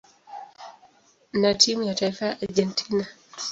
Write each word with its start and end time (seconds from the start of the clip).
na 1.33 1.53
timu 1.53 1.83
ya 1.83 1.95
taifa 1.95 2.25
ya 2.25 2.41
Argentina. 2.41 3.07